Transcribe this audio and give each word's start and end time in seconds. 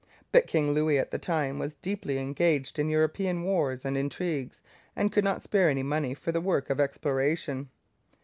But 0.31 0.47
King 0.47 0.71
Louis 0.71 0.97
at 0.97 1.11
this 1.11 1.21
time 1.21 1.59
was 1.59 1.75
deeply 1.75 2.17
engaged 2.17 2.79
in 2.79 2.89
European 2.89 3.43
wars 3.43 3.85
and 3.85 3.95
intrigues 3.95 4.59
and 4.95 5.11
could 5.11 5.23
not 5.23 5.43
spare 5.43 5.69
any 5.69 5.83
money 5.83 6.15
for 6.15 6.31
the 6.31 6.41
work 6.41 6.71
of 6.71 6.79
exploration. 6.79 7.69